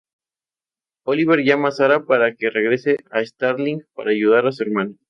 [1.03, 4.95] Oliver llama a Sara para que regrese a Starling para ayudar a su hermana.